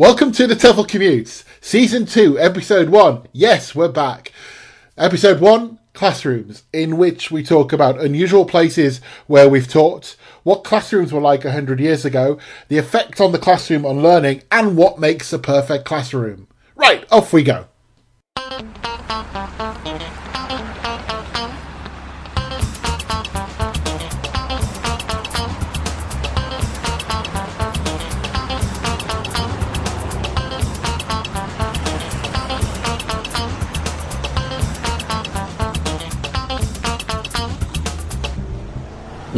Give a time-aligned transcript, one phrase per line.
[0.00, 3.28] Welcome to the TEFL Commutes, Season 2, Episode 1.
[3.34, 4.32] Yes, we're back.
[4.96, 11.12] Episode 1, Classrooms, in which we talk about unusual places where we've taught, what classrooms
[11.12, 15.34] were like 100 years ago, the effect on the classroom on learning, and what makes
[15.34, 16.48] a perfect classroom.
[16.74, 17.66] Right, off we go.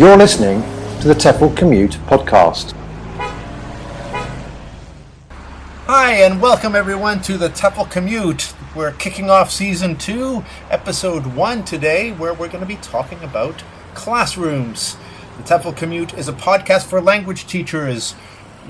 [0.02, 0.62] You're listening
[1.00, 2.72] to the TEFL Commute podcast.
[5.86, 8.52] Hi, and welcome everyone to the TEFL Commute.
[8.74, 13.62] We're kicking off season two, episode one today, where we're going to be talking about
[13.94, 14.96] classrooms.
[15.36, 18.14] The TEFL Commute is a podcast for language teachers,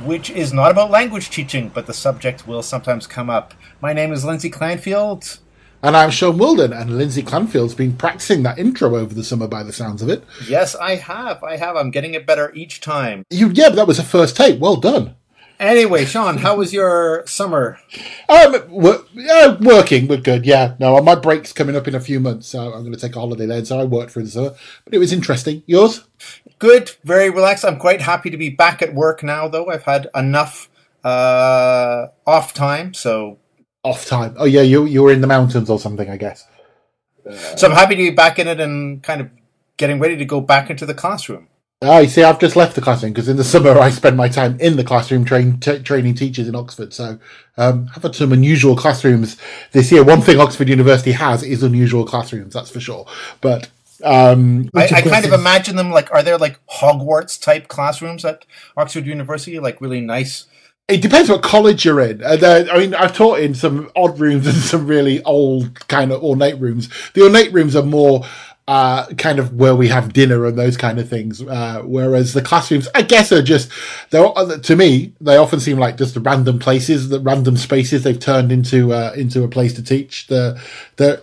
[0.05, 3.55] which is not about language teaching, but the subject will sometimes come up.
[3.81, 5.39] My name is Lindsay Clandfield.
[5.85, 9.65] And I'm Shaun Wilden, and Lindsay Clandfield's been practicing that intro over the summer by
[9.65, 10.23] the sounds of it.
[10.47, 11.43] Yes, I have.
[11.43, 11.75] I have.
[11.75, 13.25] I'm getting it better each time.
[13.31, 14.61] You, yeah, but that was a first take.
[14.61, 15.17] Well done.
[15.59, 17.81] Anyway, Shaun, how was your summer?
[18.29, 20.47] Um, wor- yeah, working, but good.
[20.47, 23.17] Yeah, no, my break's coming up in a few months, so I'm going to take
[23.17, 23.65] a holiday then.
[23.65, 25.65] So I worked through the summer, but it was interesting.
[25.67, 26.05] Yours?
[26.61, 27.65] Good, very relaxed.
[27.65, 29.69] I'm quite happy to be back at work now, though.
[29.69, 30.71] I've had enough
[31.03, 33.39] uh, off time, so
[33.85, 34.35] Off time.
[34.39, 36.47] Oh yeah, you you were in the mountains or something, I guess.
[37.57, 39.31] so I'm happy to be back in it and kind of
[39.77, 41.49] getting ready to go back into the classroom.
[41.85, 44.29] Ah, you see, I've just left the classroom because in the summer I spend my
[44.29, 46.95] time in the classroom train, t- training teachers in Oxford.
[46.95, 47.19] So
[47.57, 49.37] um, I've had some unusual classrooms
[49.73, 50.05] this year.
[50.05, 53.07] One thing Oxford University has is unusual classrooms, that's for sure.
[53.41, 53.69] But
[54.05, 58.45] um, I, I kind of imagine them like, are there like Hogwarts type classrooms at
[58.77, 59.59] Oxford University?
[59.59, 60.47] Like really nice.
[60.93, 62.23] It depends what college you're in.
[62.23, 66.23] Uh, I mean, I've taught in some odd rooms and some really old kind of
[66.23, 66.91] ornate rooms.
[67.15, 68.25] The ornate rooms are more
[68.69, 71.43] uh, kind of where we have dinner and those kind of things.
[71.43, 73.71] Uh, whereas the classrooms, I guess, are just
[74.11, 78.19] they're uh, to me they often seem like just random places, the random spaces they've
[78.21, 80.27] turned into uh, into a place to teach.
[80.27, 80.61] The
[80.97, 81.23] the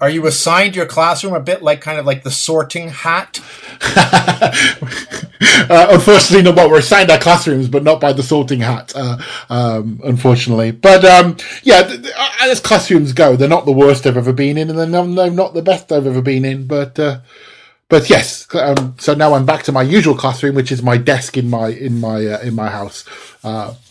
[0.00, 3.40] Are you assigned your classroom a bit like kind of like the sorting hat?
[3.96, 6.52] uh, unfortunately, no.
[6.52, 9.18] well, we're assigned our classrooms, but not by the sorting hat, uh,
[9.48, 10.72] um, unfortunately.
[10.72, 14.58] But um, yeah, th- th- as classrooms go, they're not the worst I've ever been
[14.58, 16.66] in, and they're no, no, not the best I've ever been in.
[16.66, 17.20] But uh,
[17.88, 21.36] but yes, um, so now I'm back to my usual classroom, which is my desk
[21.36, 23.04] in my in my uh, in my house.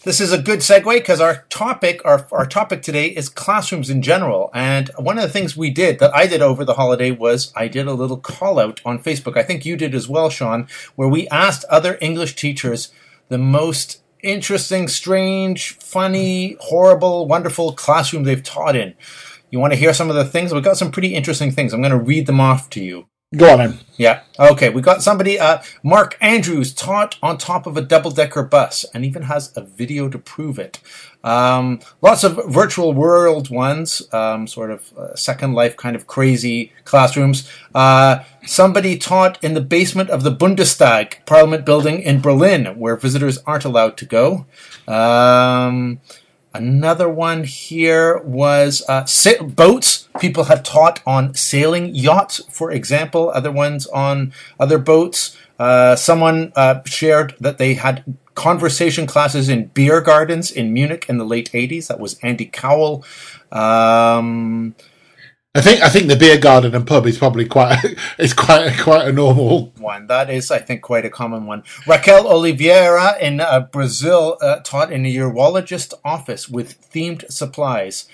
[0.05, 4.01] This is a good segue because our topic, our, our topic today is classrooms in
[4.01, 4.51] general.
[4.53, 7.69] And one of the things we did that I did over the holiday was I
[7.69, 9.37] did a little call out on Facebook.
[9.37, 12.91] I think you did as well, Shaun, where we asked other English teachers
[13.29, 18.95] the most interesting, strange, funny, horrible, wonderful classroom they've taught in.
[19.51, 20.53] You want to hear some of the things?
[20.53, 21.71] We've got some pretty interesting things.
[21.71, 23.07] I'm going to read them off to you.
[23.35, 23.79] Go on, then.
[23.97, 24.21] Yeah.
[24.39, 24.69] Okay.
[24.69, 29.05] We got somebody, uh, Mark Andrews taught on top of a double decker bus and
[29.05, 30.79] even has a video to prove it.
[31.23, 36.73] Um, lots of virtual world ones, um, sort of uh, second life kind of crazy
[36.83, 37.49] classrooms.
[37.73, 43.37] Uh, somebody taught in the basement of the Bundestag Parliament building in Berlin where visitors
[43.45, 44.45] aren't allowed to go.
[44.87, 46.01] Um,
[46.53, 50.07] Another one here was uh, sa- boats.
[50.19, 53.31] People have taught on sailing yachts, for example.
[53.31, 55.35] Other ones on other boats.
[55.57, 58.03] Uh, someone uh, shared that they had
[58.35, 61.87] conversation classes in beer gardens in Munich in the late 80s.
[61.87, 63.03] That was Andy Cowell.
[63.51, 64.75] Um,
[65.55, 67.77] I think I think the beer garden and pub is probably quite
[68.17, 69.71] is quite quite a normal.
[69.77, 70.07] one.
[70.07, 71.63] That is, I think, quite a common one.
[71.85, 78.07] Raquel Oliveira in uh, Brazil uh, taught in a urologist office with themed supplies.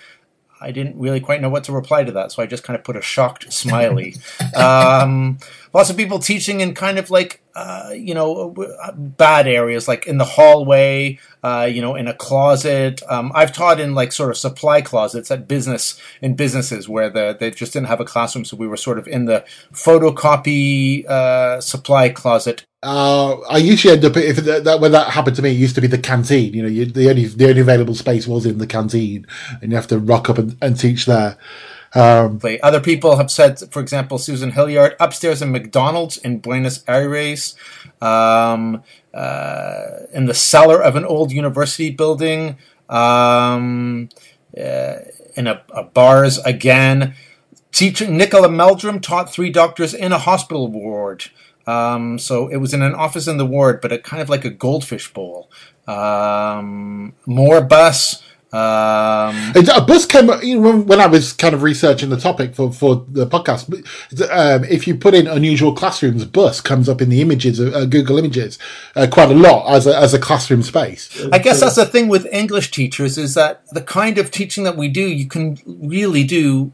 [0.59, 2.83] I didn't really quite know what to reply to that, so I just kind of
[2.83, 4.15] put a shocked smiley.
[4.57, 5.37] um,
[5.73, 10.07] lots of people teaching in kind of like, uh, you know, uh, bad areas, like
[10.07, 13.01] in the hallway, uh, you know, in a closet.
[13.09, 17.35] Um, I've taught in like sort of supply closets at business in businesses where the,
[17.39, 21.59] they just didn't have a classroom, so we were sort of in the photocopy uh,
[21.61, 25.51] supply closet Uh, I usually end up if that, that when that happened to me,
[25.51, 26.53] it used to be the canteen.
[26.53, 29.27] You know, you, the only the only available space was in the canteen,
[29.61, 31.37] and you have to rock up and, and teach there.
[31.93, 32.39] Um.
[32.61, 37.55] Other people have said, for example, Susan Hilliard upstairs in McDonald's in Buenos Aires,
[38.01, 38.83] um,
[39.13, 42.57] uh, in the cellar of an old university building,
[42.89, 44.09] um,
[44.57, 44.95] uh,
[45.35, 47.15] in a, a bars again.
[47.71, 51.25] Teacher Nicola Meldrum taught three doctors in a hospital ward.
[51.67, 54.43] Um, so it was in an office in the ward, but a kind of like
[54.43, 55.49] a goldfish bowl.
[55.89, 58.23] um, more bus.
[58.51, 62.73] Um, a bus came you know, when I was kind of researching the topic for,
[62.73, 63.71] for the podcast.
[64.31, 68.17] Um, if you put in unusual classrooms, bus comes up in the images, uh, Google
[68.17, 68.57] Images,
[68.95, 71.25] uh, quite a lot as a, as a classroom space.
[71.31, 74.75] I guess that's the thing with English teachers is that the kind of teaching that
[74.75, 76.71] we do, you can really do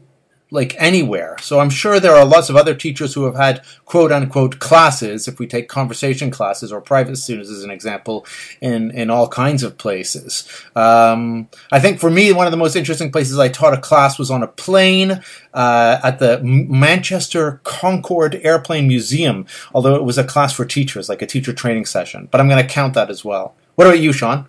[0.50, 1.36] like anywhere.
[1.40, 5.26] So I'm sure there are lots of other teachers who have had quote unquote classes,
[5.26, 8.24] if we take conversation classes or private students as an example,
[8.60, 10.48] in, in all kinds of places.
[10.76, 14.18] Um, I think for me, one of the most interesting places I taught a class
[14.18, 15.20] was on a plane
[15.52, 21.22] uh, at the Manchester Concorde Airplane Museum, although it was a class for teachers, like
[21.22, 22.28] a teacher training session.
[22.30, 23.54] But I'm going to count that as well.
[23.76, 24.48] What about you, Shaun?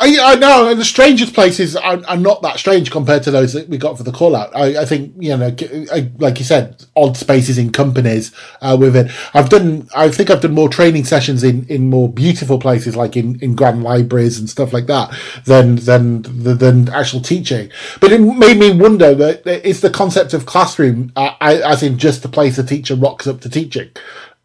[0.00, 3.68] I, I know the strangest places are, are, not that strange compared to those that
[3.68, 4.54] we got for the call out.
[4.54, 5.54] I, I think you know,
[6.18, 8.32] like you said, odd spaces in companies
[8.62, 9.10] uh, with it.
[9.34, 13.16] I've done, I think I've done more training sessions in, in more beautiful places like
[13.16, 15.14] in, in grand libraries and stuff like that
[15.44, 17.70] than than than actual teaching.
[18.00, 22.22] But it made me wonder that is the concept of classroom uh, as in just
[22.22, 23.90] the place a teacher rocks up to teaching.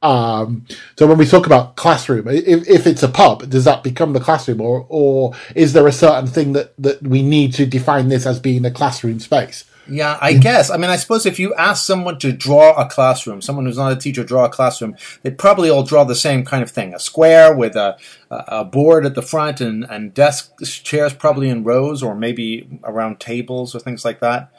[0.03, 0.65] Um,
[0.97, 4.19] so when we talk about classroom, if, if it's a pub, does that become the
[4.19, 8.25] classroom, or or is there a certain thing that that we need to define this
[8.25, 9.63] as being a classroom space?
[9.87, 10.69] Yeah, I guess.
[10.69, 13.91] I mean, I suppose if you ask someone to draw a classroom, someone who's not
[13.91, 16.99] a teacher draw a classroom, they'd probably all draw the same kind of thing: a
[16.99, 17.97] square with a
[18.29, 20.53] a board at the front and and desk
[20.83, 24.51] chairs probably in rows, or maybe around tables or things like that.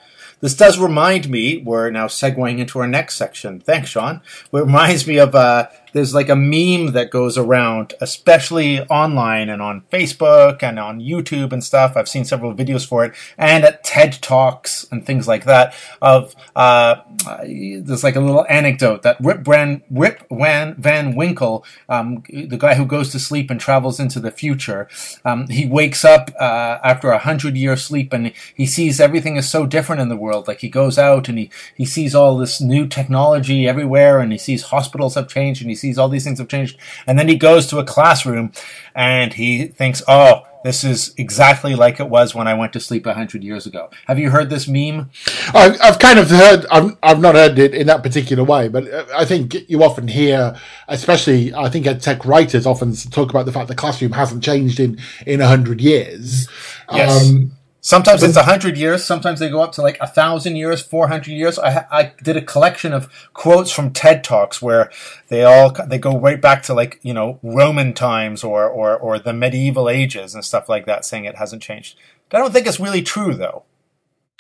[0.44, 3.60] This does remind me, we're now segueing into our next section.
[3.60, 4.20] Thanks, Shaun.
[4.52, 9.62] It reminds me of uh, there's like a meme that goes around, especially online and
[9.62, 11.96] on Facebook and on YouTube and stuff.
[11.96, 16.34] I've seen several videos for it and at TED Talks and things like that of,
[16.56, 16.96] uh,
[17.44, 22.84] there's like a little anecdote that Rip Rip Van, Van Winkle, um, the guy who
[22.84, 24.88] goes to sleep and travels into the future,
[25.24, 29.48] um, he wakes up, uh, after a hundred year sleep and he sees everything is
[29.48, 30.48] so different in the world.
[30.48, 34.38] Like he goes out and he, he sees all this new technology everywhere and he
[34.38, 36.78] sees hospitals have changed and he sees all these things have changed.
[37.06, 38.52] And then he goes to a classroom
[38.94, 43.04] and he thinks, oh, this is exactly like it was when I went to sleep
[43.04, 43.90] a hundred years ago.
[44.06, 45.10] Have you heard this meme?
[45.52, 46.64] I've, I've kind of heard.
[46.70, 50.58] I've, I've not heard it in that particular way, but I think you often hear,
[50.88, 54.98] especially I think tech writers often talk about the fact the classroom hasn't changed in
[55.26, 56.48] in a hundred years.
[56.90, 57.28] Yes.
[57.28, 57.52] Um,
[57.84, 59.04] Sometimes it's a hundred years.
[59.04, 61.58] Sometimes they go up to like a thousand years, four hundred years.
[61.58, 64.90] I, I did a collection of quotes from TED talks where
[65.28, 69.18] they all they go right back to like you know Roman times or or or
[69.18, 71.98] the medieval ages and stuff like that, saying it hasn't changed.
[72.32, 73.64] I don't think it's really true though.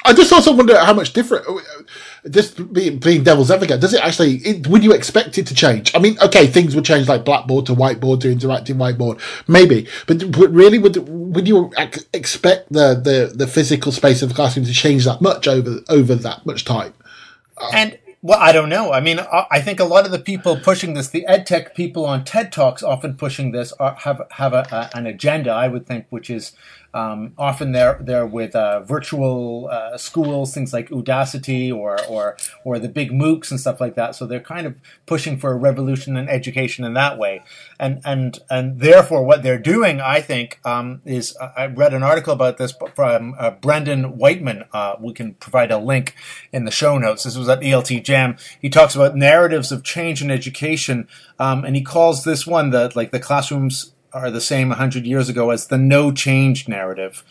[0.06, 1.46] I just also wonder how much different.
[1.48, 4.36] Uh, just being, being devil's advocate, does it actually?
[4.36, 5.94] It, would you expect it to change?
[5.94, 10.30] I mean, okay, things would change like blackboard to whiteboard to interactive whiteboard, maybe, but,
[10.30, 11.72] but really, would would you
[12.12, 16.14] expect the, the the physical space of the classroom to change that much over over
[16.14, 16.92] that much time?
[17.56, 18.90] Uh, and well, I don't know.
[18.90, 22.24] I mean, I think a lot of the people pushing this, the edtech people on
[22.24, 25.50] TED Talks, often pushing this, are, have have a, a, an agenda.
[25.50, 26.52] I would think, which is
[26.94, 32.78] um, often they're they're with uh, virtual uh, schools, things like Udacity or or or
[32.78, 34.14] the big MOOCs and stuff like that.
[34.14, 37.42] So they're kind of pushing for a revolution in education in that way,
[37.80, 42.32] and and and therefore what they're doing, I think, um, is I read an article
[42.32, 44.64] about this from uh, Brendan Wightman.
[44.72, 46.14] Uh, we can provide a link
[46.52, 47.24] in the show notes.
[47.24, 48.36] This was at ELT Jam.
[48.60, 51.08] He talks about narratives of change in education,
[51.40, 55.28] um, and he calls this one the like the classrooms are the same 100 years
[55.28, 57.24] ago as the no change narrative.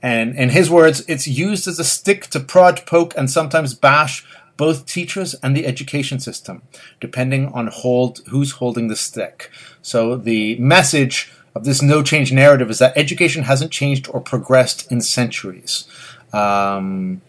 [0.00, 4.24] And in his words, it's used as a stick to prod, poke, and sometimes bash
[4.56, 6.62] both teachers and the education system,
[7.00, 9.50] depending on hold who's holding the stick.
[9.82, 14.90] So the message of this no change narrative is that education hasn't changed or progressed
[14.90, 15.86] in centuries.
[16.32, 17.22] Um,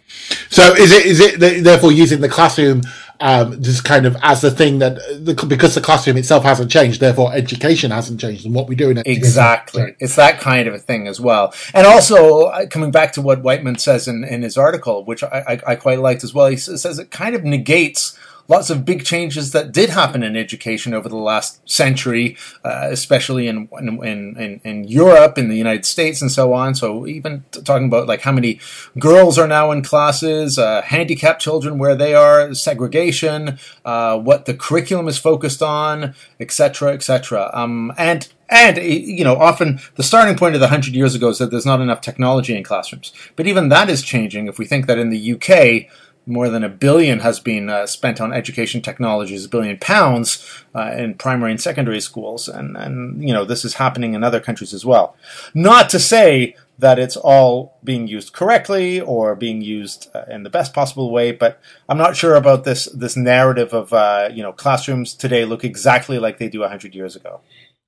[0.50, 2.82] so is it is it therefore using the classroom
[3.20, 7.02] um, just kind of as the thing that the, because the classroom itself hasn't changed,
[7.02, 9.18] therefore education hasn't changed, and what we do in education.
[9.18, 11.54] Exactly, it's that kind of a thing as well.
[11.74, 15.44] And also uh, coming back to what Wightman says in, in his article, which I,
[15.48, 18.18] I, I quite liked as well, he says it kind of negates
[18.50, 23.48] lots of big changes that did happen in education over the last century, uh, especially
[23.48, 26.74] in, in, in, in, Europe, in the United States, and so on.
[26.76, 28.60] So even talking about like how many
[28.98, 34.56] girls are now in classes, uh, handicapped children where they are, segregation, uh, what the
[34.56, 37.52] curriculum is focused on, etc., etc.
[37.54, 41.38] Um, and and you know, often the starting point of the hundred years ago is
[41.38, 43.14] that there's not enough technology in classrooms.
[43.36, 44.48] But even that is changing.
[44.48, 45.92] If we think that in the UK
[46.30, 50.92] more than a billion has been uh, spent on education technologies, a billion pounds uh,
[50.96, 54.74] in primary and secondary schools, and and you know this is happening in other countries
[54.74, 55.16] as well.
[55.54, 60.50] Not to say that it's all being used correctly or being used uh, in the
[60.50, 61.34] best possible way.
[61.34, 61.60] But
[61.90, 66.20] I'm not sure about this this narrative of uh, you know classrooms today look exactly
[66.20, 67.42] like they do hundred years ago.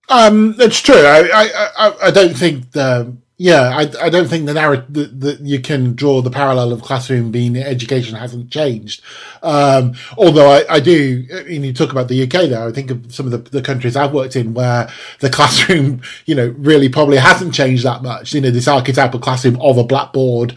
[0.10, 0.96] Um, true.
[0.96, 5.40] I, I, I, I don't think the yeah, I, I don't think the narrative that,
[5.42, 9.02] you can draw the parallel of classroom being education hasn't changed.
[9.42, 13.12] Um, although I, I do, mean, you talk about the UK there, I think of
[13.12, 17.18] some of the, the countries I've worked in where the classroom, you know, really probably
[17.18, 18.36] hasn't changed that much.
[18.36, 20.56] You know, this archetypal classroom of a blackboard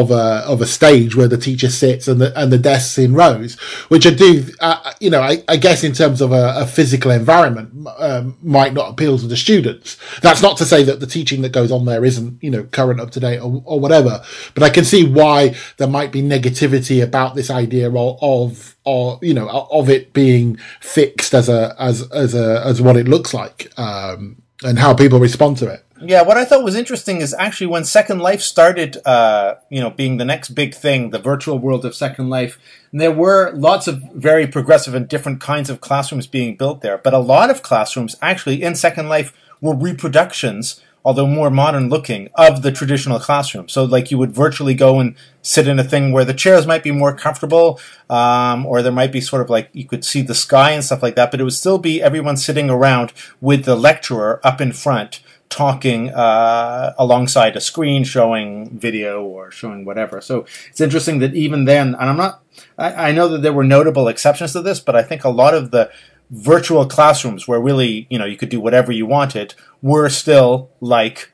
[0.00, 3.14] of a of a stage where the teacher sits and the and the desks in
[3.14, 3.54] rows,
[3.88, 7.12] which I do, uh, you know, I, I, guess in terms of a, a physical
[7.12, 9.96] environment um, might not appeal to the students.
[10.20, 13.00] That's not to say that the teaching that goes on there isn't, you know, current
[13.00, 14.22] up to date or, or whatever,
[14.54, 19.18] but I can see why there might be negativity about this idea of, of or
[19.22, 23.32] you know of it being fixed as a as as a as what it looks
[23.32, 25.83] like um, and how people respond to it.
[26.06, 29.88] Yeah, what I thought was interesting is actually when Second Life started, uh, you know,
[29.88, 32.58] being the next big thing, the virtual world of Second Life,
[32.92, 36.98] there were lots of very progressive and different kinds of classrooms being built there.
[36.98, 39.32] But a lot of classrooms actually in Second Life
[39.62, 43.68] were reproductions, although more modern looking, of the traditional classroom.
[43.68, 46.82] So like you would virtually go and sit in a thing where the chairs might
[46.82, 47.80] be more comfortable,
[48.10, 51.02] um, or there might be sort of like you could see the sky and stuff
[51.02, 54.72] like that, but it would still be everyone sitting around with the lecturer up in
[54.72, 60.20] front talking uh, alongside a screen showing video or showing whatever.
[60.20, 62.42] So it's interesting that even then, and I'm not,
[62.76, 65.54] I, I, know that there were notable exceptions to this, but I think a lot
[65.54, 65.90] of the
[66.30, 71.32] virtual classrooms where really, you know, you could do whatever you wanted were still like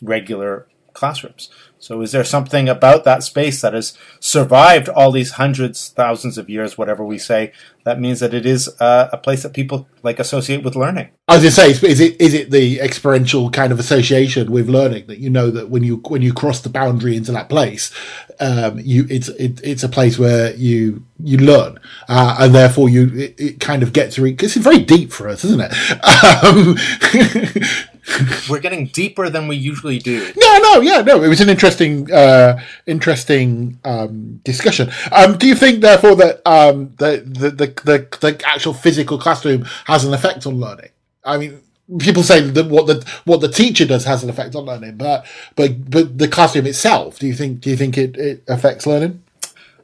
[0.00, 1.50] regular classrooms.
[1.78, 6.50] So is there something about that space that has survived all these hundreds, thousands of
[6.50, 7.52] years, whatever we say,
[7.86, 11.08] that means that it is uh, a place that people like associate with learning?
[11.28, 15.18] As you say, is it is it the experiential kind of association with learning that
[15.18, 17.92] you know that when you when you cross the boundary into that place,
[18.40, 21.78] um, you it's it, it's a place where you you learn,
[22.08, 25.44] uh, and therefore you it, it kind of gets because it's very deep for us,
[25.44, 25.72] isn't it?
[26.42, 26.76] Um,
[28.48, 30.32] We're getting deeper than we usually do.
[30.36, 31.22] No, no, yeah, no.
[31.22, 34.90] It was an interesting, uh, interesting um, discussion.
[35.10, 39.66] Um, do you think, therefore, that um, the, the, the the the actual physical classroom
[39.86, 40.90] has an effect on learning?
[41.24, 41.60] I mean,
[41.98, 45.26] people say that what the what the teacher does has an effect on learning, but
[45.54, 49.22] but but the classroom itself, do you think do you think it, it affects learning?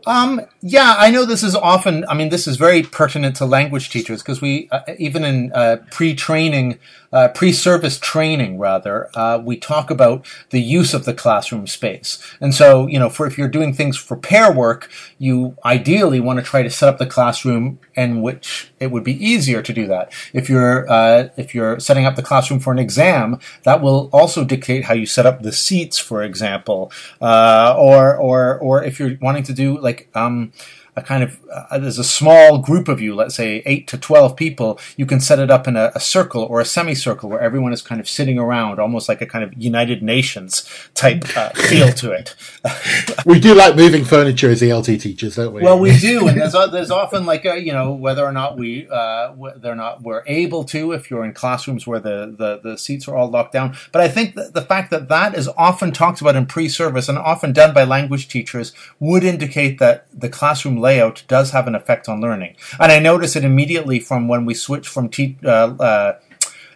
[0.06, 2.04] Um, yeah, I know this is often.
[2.08, 5.76] I mean, this is very pertinent to language teachers because we, uh, even in uh,
[5.90, 6.78] pre-training
[7.12, 12.18] uh, pre-service training, rather, uh, we talk about the use of the classroom space.
[12.40, 16.38] And so, you know, for if you're doing things for pair work, you ideally want
[16.38, 19.86] to try to set up the classroom in which it would be easier to do
[19.86, 20.12] that.
[20.32, 24.44] If you're uh, if you're setting up the classroom for an exam, that will also
[24.44, 26.90] dictate how you set up the seats, for example,
[27.20, 30.52] uh, or or or if you're wanting to do like um,
[30.94, 34.36] a kind of uh, there's a small group of you, let's say eight to twelve
[34.36, 37.72] people, you can set it up in a, a, circle or a semicircle where everyone
[37.72, 41.90] is kind of sitting around, almost like a kind of United Nations type uh, feel
[41.92, 42.34] to it.
[43.26, 45.62] we do like moving furniture as ELT teachers, don't we?
[45.62, 48.86] Well, we do, and there's there's often like a, you know whether or not we
[48.88, 52.76] uh, whether or not we're able to if you're in classrooms where the the, the
[52.76, 53.76] seats are all locked down.
[53.92, 57.54] But I think the fact that that is often talked about in pre-service and often
[57.54, 62.20] done by language teachers would indicate that the classroom layout does have an effect on
[62.20, 62.56] learning.
[62.78, 66.18] And I notice it immediately from when we switch from te- uh, uh,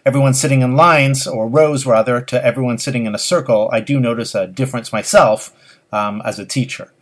[0.05, 3.69] everyone sitting in lines or rows rather to everyone sitting in a circle.
[3.71, 5.53] I do notice a difference myself
[5.91, 6.93] um, as a teacher.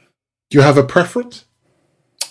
[0.50, 1.46] Do you have a preference?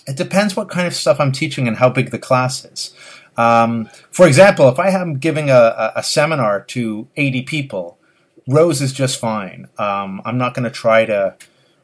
[0.07, 2.93] It depends what kind of stuff I'm teaching and how big the class is.
[3.37, 7.97] Um, for example, if I am giving a, a, seminar to 80 people,
[8.47, 9.67] rows is just fine.
[9.77, 11.35] Um, I'm not going to try to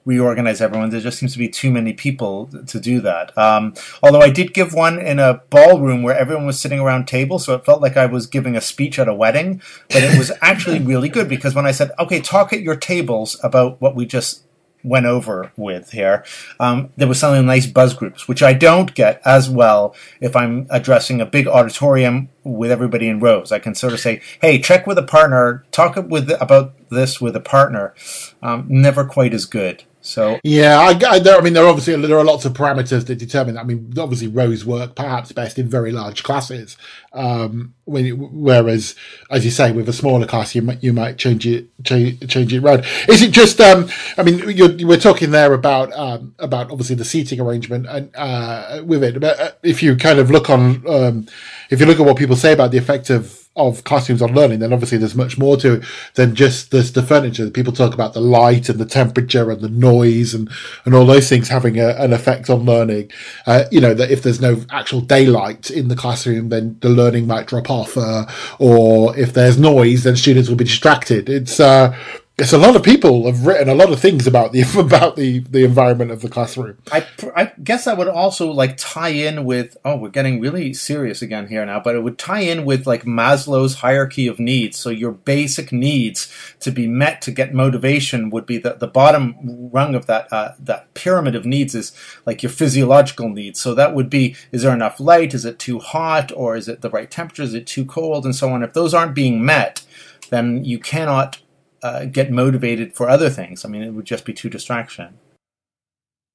[0.06, 0.90] reorganize everyone.
[0.90, 3.38] There just seems to be too many people to do that.
[3.38, 7.46] Um, although I did give one in a ballroom where everyone was sitting around tables,
[7.46, 9.62] so it felt like I was giving a speech at a wedding.
[9.90, 13.40] But it was actually really good because when I said, "Okay, talk at your tables
[13.44, 14.44] about what we just
[14.84, 16.26] went over with here,
[16.60, 20.66] um, there was some nice buzz groups, which I don't get as well if I'm
[20.72, 23.52] addressing a big auditorium with everybody in rows.
[23.52, 27.36] I can sort of say, "Hey, check with a partner, talk with about this with
[27.36, 27.94] a partner."
[28.42, 29.84] Um, never quite as good.
[30.02, 33.06] So yeah, I, I, there, I mean, there are obviously there are lots of parameters
[33.06, 33.62] that determine that.
[33.62, 36.76] I mean, obviously, rows work perhaps best in very large classes,
[37.14, 38.96] um, when whereas,
[39.30, 42.54] as you say, with a smaller class, you might you might change it change, change
[42.54, 42.86] it around.
[43.08, 43.62] Is it just?
[43.62, 47.86] Um, I mean, you're, you were talking there about um, about obviously the seating arrangement
[47.88, 49.20] and uh, with it.
[49.20, 51.28] But uh, if you kind of look on, um,
[51.70, 54.60] if you look at what people say about the effect of of classrooms on learning,
[54.60, 55.84] then obviously there's much more to it
[56.16, 57.50] than just this, the furniture.
[57.50, 60.50] People talk about the light and the temperature and the noise and,
[60.86, 63.12] and all those things having a, an effect on learning.
[63.46, 67.28] Uh, you know, that if there's no actual daylight in the classroom, then the learning
[67.28, 67.98] might drop off.
[67.98, 68.26] Uh,
[68.58, 71.30] or if there's noise, then students will be distracted.
[71.30, 71.96] It's, uh,
[72.38, 75.40] Yes, a lot of people have written a lot of things about the about the
[75.42, 76.80] the environment of the classroom.
[76.92, 81.22] I I guess that would also like tie in with oh we're getting really serious
[81.22, 84.80] again here now, but it would tie in with like Maslow's hierarchy of needs.
[84.80, 89.36] So your basic needs to be met to get motivation would be the the bottom
[89.72, 91.92] rung of that uh, that pyramid of needs is
[92.26, 93.62] like your physiological needs.
[93.62, 95.36] So that would be is there enough light?
[95.36, 96.32] Is it too hot?
[96.36, 97.44] Or is it the right temperature?
[97.44, 98.26] Is it too cold?
[98.26, 98.64] And so on.
[98.64, 99.84] If those aren't being met,
[100.32, 101.38] then you cannot
[101.84, 103.66] uh, get motivated for other things.
[103.66, 105.20] I mean, it would just be too distraction.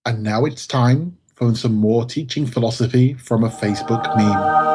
[0.05, 4.67] And now it's time for some more teaching philosophy from a Facebook meme.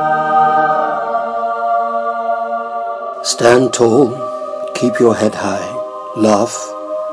[3.24, 5.72] Stand tall, keep your head high,
[6.16, 6.56] laugh,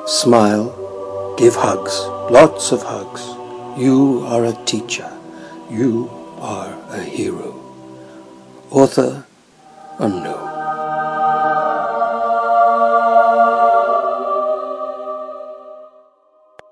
[0.07, 1.99] smile, give hugs,
[2.31, 3.23] lots of hugs.
[3.79, 5.11] You are a teacher.
[5.71, 6.11] You
[6.41, 7.55] are a hero.
[8.71, 9.25] Author
[9.99, 10.48] unknown.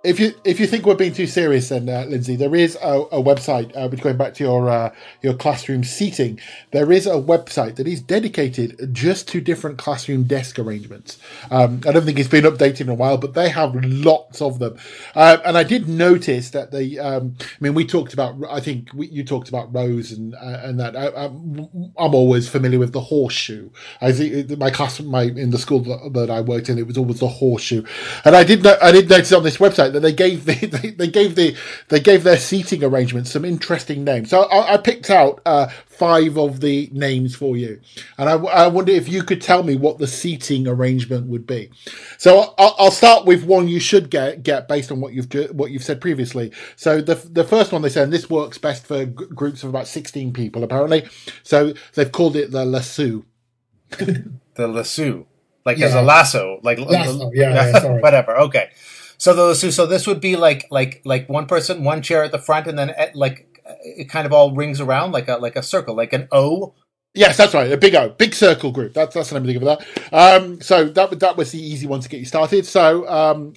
[0.07, 3.01] If you if you think we're being too serious, then uh, Lindsay, there is a,
[3.13, 3.77] a website.
[3.77, 6.39] Uh, going back to your uh, your classroom seating,
[6.71, 11.19] there is a website that is dedicated just to different classroom desk arrangements.
[11.51, 14.61] Um, I don't think it's been updated in a while, but they have lots of
[14.61, 14.79] them.
[15.15, 16.99] Uh, and I did notice that they.
[16.99, 18.37] Um, I mean, we talked about.
[18.49, 20.97] I think we, you talked about rows and uh, and that.
[20.97, 23.71] I, am always familiar with the horseshoe.
[24.01, 26.97] I think my class, my in the school that, that I worked in, it was
[26.97, 27.85] always the horseshoe.
[28.25, 31.09] And I did I did notice on this website that they gave the, they, they,
[31.09, 31.57] gave the
[31.88, 34.31] they gave their seating arrangements some interesting names.
[34.31, 37.81] So I, I picked out uh, five of the names for you,
[38.19, 41.71] and I, I, wonder if you could tell me what the seating arrangement would be.
[42.19, 45.71] So I'll, I'll start with one you should get get based on what you've what
[45.71, 46.53] you've said previously.
[46.76, 49.87] So the the first one they said this works best for g- groups of about
[49.87, 51.09] sixteen people apparently.
[51.42, 53.25] So they've called it the lasso.
[53.88, 55.27] the lasso
[55.66, 55.87] like yeah.
[55.87, 58.38] as a lasso, like lasso, yeah, yeah whatever.
[58.38, 58.70] Okay,
[59.18, 62.33] so those two, so this would be like like like one person, one chair at
[62.33, 65.57] the front, and then at, like it kind of all rings around like a like
[65.57, 66.74] a circle, like an O.
[67.14, 67.72] Yes, that's right.
[67.72, 68.92] A big O, big circle group.
[68.92, 70.12] That's that's the name of that.
[70.12, 72.66] Um, so that that was the easy one to get you started.
[72.66, 73.55] So um,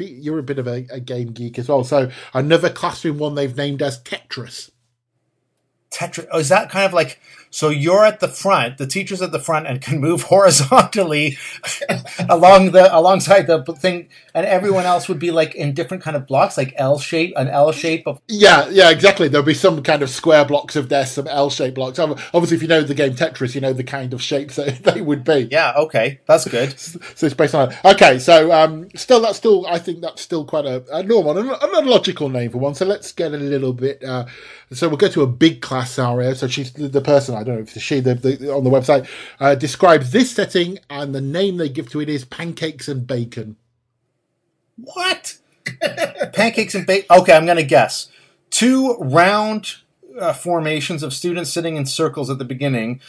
[0.00, 1.84] you're a bit of a, a game geek as well.
[1.84, 4.70] So another classroom one they've named as Tetris.
[5.92, 6.26] Tetris.
[6.32, 7.20] Oh, is that kind of like
[7.56, 11.38] so you're at the front, the teacher's at the front and can move horizontally
[12.28, 16.26] along the alongside the thing, and everyone else would be like in different kind of
[16.26, 18.20] blocks, like L shape, an L shape of.
[18.28, 19.28] Yeah, yeah, exactly.
[19.28, 21.98] There'll be some kind of square blocks of desks, some L shaped blocks.
[21.98, 25.00] Obviously, if you know the game Tetris, you know the kind of shapes that they
[25.00, 25.48] would be.
[25.50, 26.78] Yeah, okay, that's good.
[26.78, 27.84] So it's based on that.
[27.86, 31.80] Okay, so um, still, that's still, I think that's still quite a, a normal, a,
[31.80, 32.74] a logical name for one.
[32.74, 34.04] So let's get a little bit.
[34.04, 34.26] Uh,
[34.72, 36.34] so we'll go to a big class scenario.
[36.34, 39.54] So she's the person I don't know if she the, the on the website uh,
[39.54, 43.56] describes this setting, and the name they give to it is pancakes and bacon.
[44.76, 45.38] What?
[46.32, 47.06] pancakes and bacon.
[47.18, 48.08] Okay, I'm going to guess
[48.50, 49.76] two round
[50.18, 53.00] uh, formations of students sitting in circles at the beginning.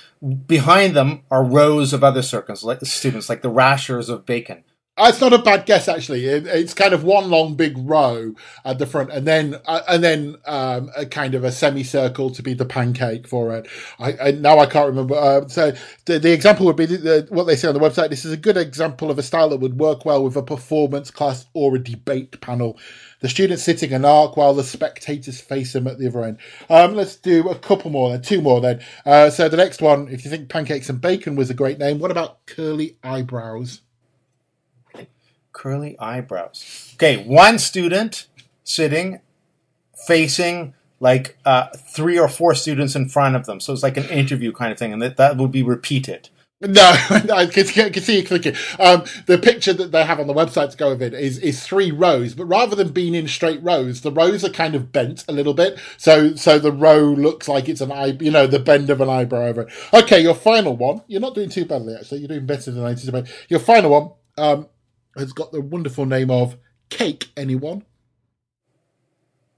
[0.46, 4.64] Behind them are rows of other circles, like the students, like the rashers of bacon.
[5.00, 6.26] It's not a bad guess actually.
[6.26, 8.34] It, it's kind of one long big row
[8.66, 12.42] at the front, and then uh, and then um, a kind of a semicircle to
[12.42, 13.68] be the pancake for it.
[14.00, 15.16] I, I now I can't remember.
[15.16, 15.74] Uh, so
[16.06, 18.10] the, the example would be the, the, what they say on the website.
[18.10, 21.12] This is a good example of a style that would work well with a performance
[21.12, 22.80] class or a debate panel.
[23.20, 26.38] The students sitting an arc while the spectators face them at the other end.
[26.70, 28.82] Um, let's do a couple more then, two more then.
[29.06, 32.00] Uh, so the next one, if you think pancakes and bacon was a great name,
[32.00, 33.82] what about curly eyebrows?
[35.58, 36.94] Curly eyebrows.
[36.96, 38.28] Okay, one student
[38.64, 39.20] sitting
[40.06, 43.60] facing like uh, three or four students in front of them.
[43.60, 46.30] So it's like an interview kind of thing, and that, that would be repeated.
[46.60, 48.56] No, I can, see you clicking.
[48.80, 51.64] Um, the picture that they have on the website to go with it is is
[51.64, 55.24] three rows, but rather than being in straight rows, the rows are kind of bent
[55.28, 55.78] a little bit.
[55.98, 59.10] So so the row looks like it's an eye, you know, the bend of an
[59.10, 59.74] eyebrow over it.
[59.94, 61.04] Okay, your final one.
[61.08, 62.20] You're not doing too badly actually.
[62.20, 63.32] You're doing better than I anticipated.
[63.50, 64.12] Your final one.
[64.40, 64.68] Um,
[65.18, 66.58] has got the wonderful name of
[66.90, 67.84] cake anyone?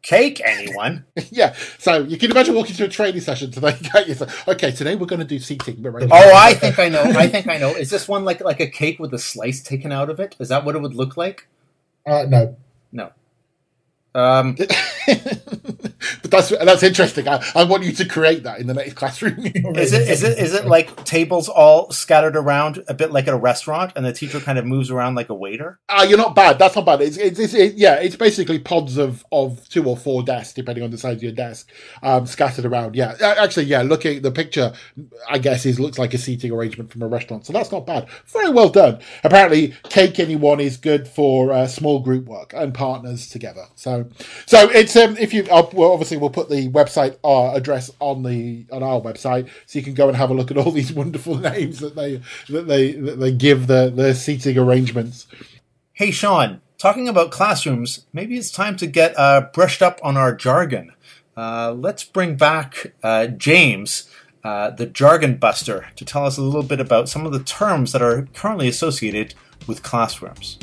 [0.02, 1.06] Cake, anyone?
[1.30, 1.54] yeah.
[1.78, 3.78] So you can imagine walking to a training session today.
[4.48, 5.86] okay, today we're going to do seating.
[5.86, 7.04] Oh, I think I know.
[7.04, 7.76] I think I know.
[7.76, 10.36] Is this one like like a cake with a slice taken out of it?
[10.40, 11.48] Is that what it would look like?
[12.06, 12.56] Uh, no.
[12.94, 13.12] No.
[14.16, 14.56] Um,
[16.22, 17.28] but that's that's interesting.
[17.28, 19.40] I, I want you to create that in the next classroom.
[19.46, 23.34] is it is it is it like tables all scattered around a bit like at
[23.34, 25.80] a restaurant, and the teacher kind of moves around like a waiter?
[25.90, 26.60] Ah, uh, you're not bad.
[26.60, 27.02] That's not bad.
[27.02, 30.84] It's, it's, it's it, yeah, it's basically pods of of two or four desks, depending
[30.84, 31.72] on the size of your desk,
[32.04, 32.96] um, scattered around.
[32.96, 33.82] Yeah, actually, yeah.
[33.82, 34.74] Looking at the picture,
[35.30, 38.08] I guess it looks like a seating arrangement from a restaurant, so that's not bad.
[38.28, 39.00] Very well done.
[39.24, 43.66] Apparently, Cake Anyone is good for uh, small group work and partners together.
[43.76, 44.10] So
[44.46, 48.24] so it's um, if you uh, well, obviously we'll put the website uh, address on
[48.24, 50.94] the on our website, so you can go and have a look at all these
[50.94, 55.28] wonderful names that they that they that they give the the seating arrangements.
[55.94, 60.34] Hey Shaun, talking about classrooms, maybe it's time to get uh, brushed up on our
[60.34, 60.94] jargon.
[61.36, 64.10] Uh, let's bring back uh, James.
[64.42, 67.92] Uh, the jargon buster to tell us a little bit about some of the terms
[67.92, 69.34] that are currently associated
[69.68, 70.58] with classrooms.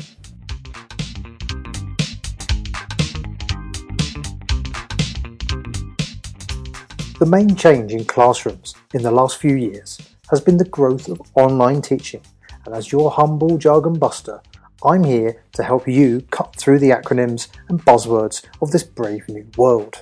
[7.19, 9.97] The main change in classrooms in the last few years
[10.29, 12.21] has been the growth of online teaching,
[12.63, 14.39] and as your humble jargon buster,
[14.85, 19.47] I'm here to help you cut through the acronyms and buzzwords of this brave new
[19.57, 19.99] world.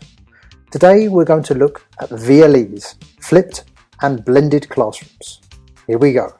[0.71, 3.63] Today we're going to look at VLEs, flipped
[4.01, 5.39] and blended classrooms.
[5.87, 6.35] Here we go.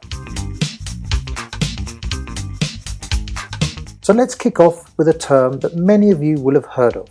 [4.02, 7.08] So let's kick off with a term that many of you will have heard of,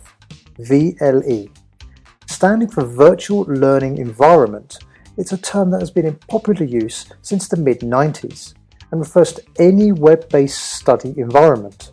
[0.59, 1.49] VLE,
[2.45, 4.77] Standing for Virtual Learning Environment,
[5.17, 8.53] it's a term that has been in popular use since the mid 90s
[8.91, 11.91] and refers to any web based study environment.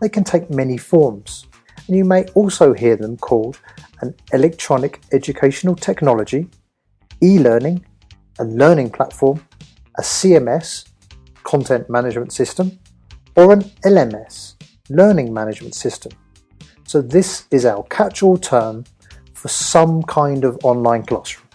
[0.00, 1.46] They can take many forms,
[1.86, 3.60] and you may also hear them called
[4.00, 6.48] an electronic educational technology,
[7.22, 7.84] e learning,
[8.38, 9.46] a learning platform,
[9.98, 10.88] a CMS,
[11.42, 12.78] content management system,
[13.36, 14.54] or an LMS,
[14.88, 16.12] learning management system.
[16.86, 18.84] So, this is our catch all term
[19.42, 21.48] for some kind of online classroom.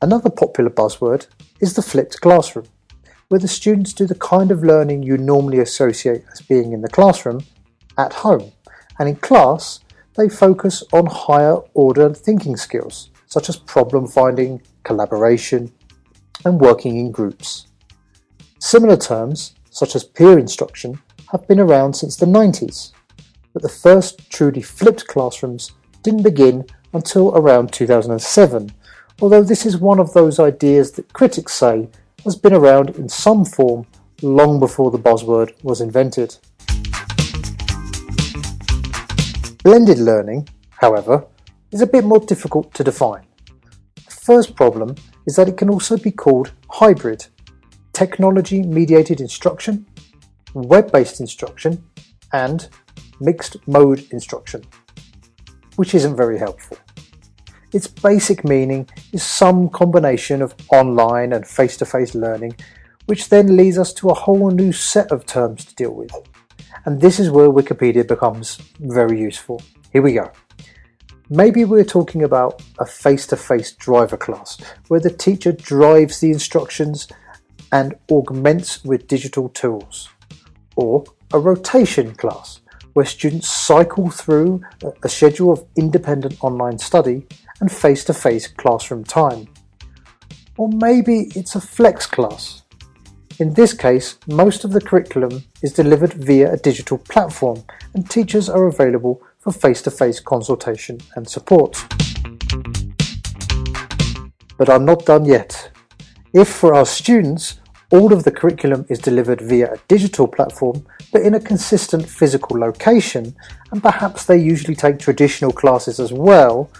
[0.00, 1.26] Another popular buzzword
[1.58, 2.66] is the flipped classroom,
[3.26, 6.88] where the students do the kind of learning you normally associate as being in the
[6.88, 7.44] classroom
[7.98, 8.52] at home,
[9.00, 9.80] and in class
[10.16, 15.72] they focus on higher order thinking skills such as problem finding, collaboration,
[16.44, 17.66] and working in groups.
[18.60, 21.00] Similar terms, such as peer instruction,
[21.32, 22.92] have been around since the 90s,
[23.52, 28.72] but the first truly flipped classrooms didn't begin until around 2007,
[29.20, 31.88] although this is one of those ideas that critics say
[32.24, 33.86] has been around in some form
[34.22, 36.36] long before the buzzword was invented.
[39.62, 41.24] Blended learning, however,
[41.70, 43.24] is a bit more difficult to define.
[43.96, 47.26] The first problem is that it can also be called hybrid,
[47.92, 49.86] technology mediated instruction,
[50.54, 51.84] web based instruction,
[52.32, 52.68] and
[53.22, 54.62] mixed mode instruction,
[55.76, 56.76] which isn't very helpful.
[57.72, 62.54] Its basic meaning is some combination of online and face to face learning,
[63.06, 66.12] which then leads us to a whole new set of terms to deal with.
[66.84, 69.62] And this is where Wikipedia becomes very useful.
[69.92, 70.30] Here we go.
[71.30, 74.58] Maybe we're talking about a face to face driver class,
[74.88, 77.08] where the teacher drives the instructions
[77.70, 80.10] and augments with digital tools.
[80.76, 82.60] Or a rotation class,
[82.92, 84.62] where students cycle through
[85.02, 87.26] a schedule of independent online study
[87.60, 89.48] and face to face classroom time.
[90.58, 92.62] Or maybe it's a flex class.
[93.38, 98.48] In this case, most of the curriculum is delivered via a digital platform and teachers
[98.48, 101.82] are available for face to face consultation and support.
[104.58, 105.70] But I'm not done yet.
[106.34, 107.58] If for our students,
[107.92, 112.58] all of the curriculum is delivered via a digital platform, but in a consistent physical
[112.58, 113.36] location,
[113.70, 116.70] and perhaps they usually take traditional classes as well,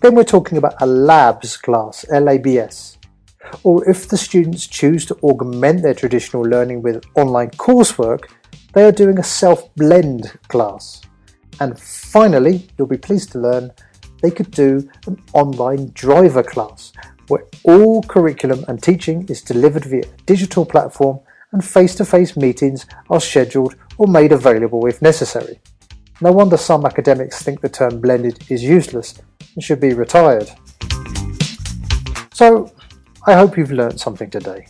[0.00, 2.96] then we're talking about a labs class, LABS.
[3.64, 8.24] Or if the students choose to augment their traditional learning with online coursework,
[8.72, 11.02] they are doing a self blend class.
[11.60, 13.70] And finally, you'll be pleased to learn
[14.22, 16.92] they could do an online driver class
[17.28, 21.20] where all curriculum and teaching is delivered via a digital platform
[21.52, 25.60] and face to face meetings are scheduled or made available if necessary.
[26.20, 29.20] No wonder some academics think the term blended is useless
[29.54, 30.50] and should be retired.
[32.32, 32.72] So,
[33.26, 34.66] I hope you've learned something today.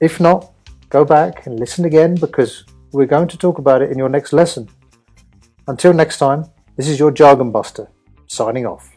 [0.00, 0.52] If not,
[0.88, 4.32] go back and listen again because we're going to talk about it in your next
[4.32, 4.68] lesson.
[5.66, 6.44] Until next time,
[6.76, 7.88] this is your Jargon Buster,
[8.26, 8.90] signing off.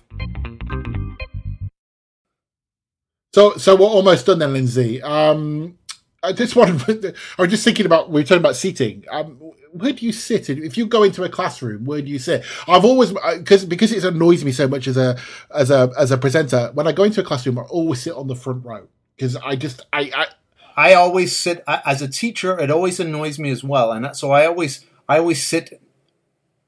[3.33, 5.01] So, so we're almost done then, Lindsay.
[5.01, 5.77] Um,
[6.21, 7.15] I just wanted.
[7.37, 8.09] I was just thinking about.
[8.09, 9.05] We are talking about seating.
[9.09, 9.37] Um,
[9.71, 11.85] where do you sit if you go into a classroom?
[11.85, 12.43] Where do you sit?
[12.67, 15.17] I've always because because it annoys me so much as a
[15.55, 16.71] as a as a presenter.
[16.73, 19.55] When I go into a classroom, I always sit on the front row because I
[19.55, 20.27] just I, I
[20.75, 22.59] I always sit as a teacher.
[22.59, 25.81] It always annoys me as well, and so I always I always sit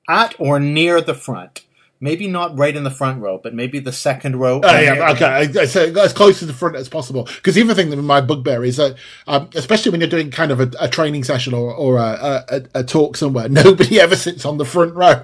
[0.08, 1.66] at or near the front
[2.04, 4.60] maybe not right in the front row, but maybe the second row.
[4.62, 5.26] Oh, yeah, okay.
[5.26, 7.24] I, I say as close to the front as possible.
[7.24, 10.52] Because the other thing that my bugbear is that, um, especially when you're doing kind
[10.52, 14.44] of a, a training session or, or a, a, a, talk somewhere, nobody ever sits
[14.44, 15.24] on the front row.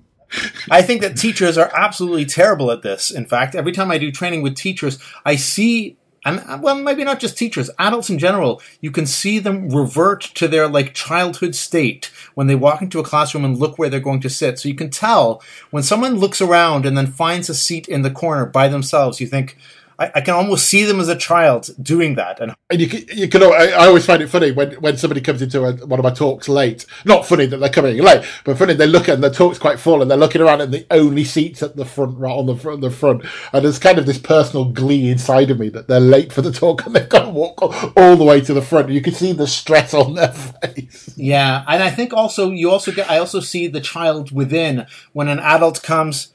[0.70, 3.12] I think that teachers are absolutely terrible at this.
[3.12, 5.96] In fact, every time I do training with teachers, I see
[6.28, 10.22] and uh, well, maybe not just teachers, adults in general, you can see them revert
[10.34, 14.00] to their like childhood state when they walk into a classroom and look where they're
[14.00, 14.58] going to sit.
[14.58, 18.10] So you can tell when someone looks around and then finds a seat in the
[18.10, 19.56] corner by themselves, you think,
[19.98, 22.40] I, I, can almost see them as a child doing that.
[22.40, 25.20] And, and you can, you can, I, I always find it funny when, when somebody
[25.20, 26.86] comes into a, one of my talks late.
[27.04, 30.00] Not funny that they're coming late, but funny they look and the talk's quite full
[30.00, 32.80] and they're looking around and the only seats at the front, right on the front,
[32.80, 33.24] the front.
[33.52, 36.52] And there's kind of this personal glee inside of me that they're late for the
[36.52, 37.60] talk and they've got to walk
[37.96, 38.90] all the way to the front.
[38.90, 41.12] You can see the stress on their face.
[41.16, 41.64] Yeah.
[41.66, 45.40] And I think also, you also get, I also see the child within when an
[45.40, 46.32] adult comes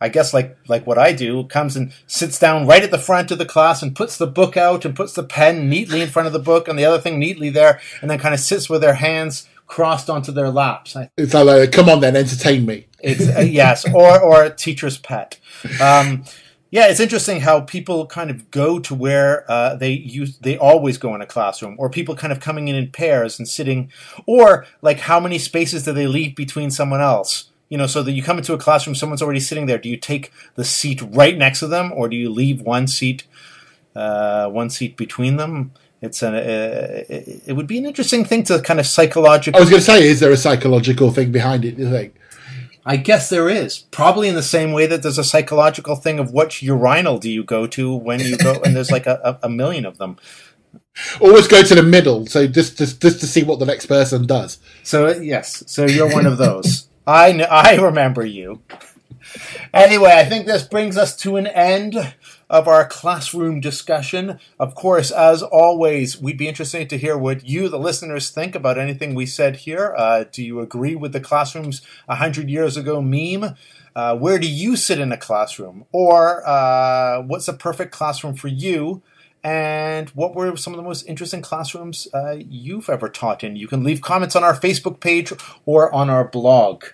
[0.00, 3.30] I guess like like what I do, comes and sits down right at the front
[3.30, 6.26] of the class and puts the book out and puts the pen neatly in front
[6.26, 8.80] of the book and the other thing neatly there, and then kind of sits with
[8.80, 10.94] their hands crossed onto their laps.
[11.16, 12.86] It's like, come on then, entertain me.
[13.04, 15.38] uh, yes, or or a teacher's pet.
[15.80, 16.24] Um,
[16.70, 20.98] yeah, it's interesting how people kind of go to where uh, they use they always
[20.98, 23.90] go in a classroom, or people kind of coming in in pairs and sitting,
[24.26, 27.50] or like how many spaces do they leave between someone else?
[27.68, 29.78] You know, so that you come into a classroom, someone's already sitting there.
[29.78, 33.24] Do you take the seat right next to them, or do you leave one seat,
[33.94, 35.72] uh, one seat between them?
[36.02, 39.58] It's an, uh, it would be an interesting thing to kind of psychological.
[39.58, 41.78] I was going to say, is there a psychological thing behind it?
[41.78, 42.14] You think?
[42.84, 43.78] I guess there is.
[43.90, 47.42] Probably in the same way that there's a psychological thing of which urinal do you
[47.42, 50.18] go to when you go, and there's like a, a million of them.
[51.20, 54.26] Always go to the middle, so just, just just to see what the next person
[54.26, 54.58] does.
[54.82, 56.88] So yes, so you're one of those.
[57.06, 58.62] I I remember you.
[59.74, 62.14] Anyway, I think this brings us to an end
[62.48, 64.38] of our classroom discussion.
[64.58, 68.78] Of course, as always, we'd be interested to hear what you, the listeners, think about
[68.78, 69.94] anything we said here.
[69.96, 73.56] Uh, do you agree with the classrooms 100 years ago meme?
[73.94, 75.84] Uh, where do you sit in a classroom?
[75.90, 79.02] Or uh, what's a perfect classroom for you?
[79.46, 83.54] And what were some of the most interesting classrooms uh, you've ever taught in.
[83.54, 85.32] You can leave comments on our Facebook page
[85.64, 86.86] or on our blog.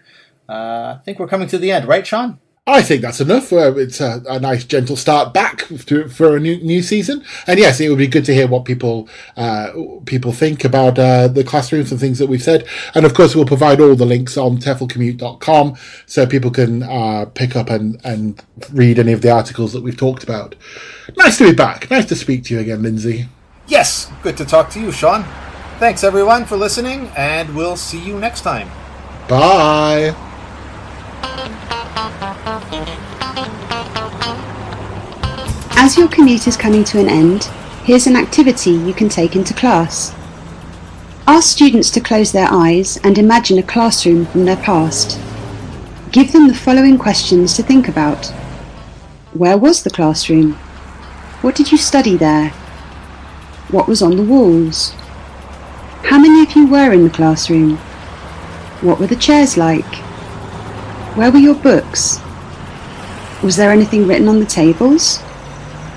[0.46, 2.38] Uh, I think we're coming to the end, right, Shaun?
[2.64, 3.52] I think that's enough.
[3.52, 7.24] Uh, it's a, a, nice, gentle start back to, for a new new season.
[7.48, 9.72] And yes, it would be good to hear what people uh,
[10.06, 12.64] people think about uh, the classrooms and things that we've said.
[12.94, 17.56] And of course, we'll provide all the links on teflcommute.com so people can uh, pick
[17.56, 18.40] up and, and
[18.72, 20.54] read any of the articles that we've talked about.
[21.16, 21.90] Nice to be back.
[21.90, 23.28] Nice to speak to you again, Lindsay.
[23.66, 25.24] Yes, good to talk to you, Shaun.
[25.80, 28.70] Thanks everyone for listening, and we'll see you next time.
[29.28, 30.14] Bye.
[35.84, 37.42] As your commute is coming to an end,
[37.82, 40.14] here's an activity you can take into class.
[41.26, 45.20] Ask students to close their eyes and imagine a classroom from their past.
[46.12, 48.26] Give them the following questions to think about.
[49.32, 50.52] Where was the classroom?
[51.42, 52.50] What did you study there?
[53.72, 54.92] What was on the walls?
[56.04, 57.76] How many of you were in the classroom?
[58.82, 59.96] What were the chairs like?
[61.16, 62.20] Where were your books?
[63.42, 65.20] Was there anything written on the tables?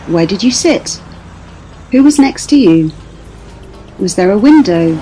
[0.08, 1.02] Where did you sit?
[1.92, 2.92] Who was next to you?
[3.98, 4.96] Was there a window?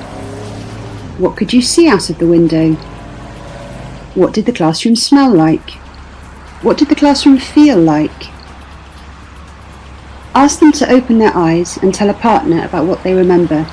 [1.17, 2.73] What could you see out of the window?
[4.15, 5.71] What did the classroom smell like?
[6.61, 8.29] What did the classroom feel like?
[10.33, 13.65] Ask them to open their eyes and tell a partner about what they remember.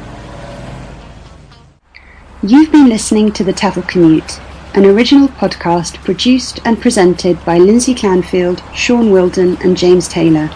[2.43, 4.39] You've been listening to The TEFL Commute,
[4.75, 10.51] an original podcast produced and presented by Lindsay Clandfield, Shaun Wilden, and James Taylor.